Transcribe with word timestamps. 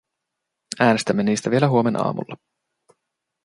Äänestämme 0.79 1.23
niistä 1.23 1.51
vielä 1.51 1.67
huomenaamulla. 1.69 2.35